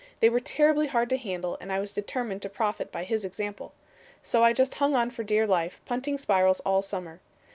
[0.19, 3.71] They were terribly hard to handle, and I was determined to profit by his example.
[4.23, 7.19] So I just hung on for dear life, punting spirals all summer.